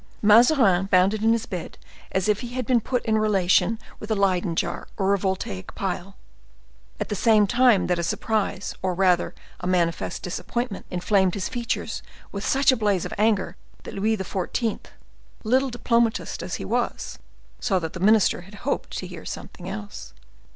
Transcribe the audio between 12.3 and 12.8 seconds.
with such a